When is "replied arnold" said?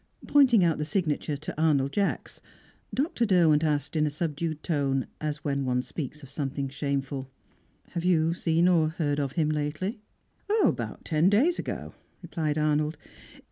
12.23-12.97